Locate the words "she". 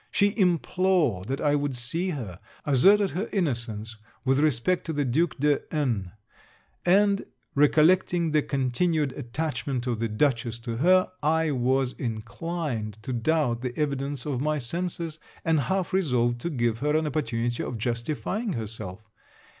0.09-0.35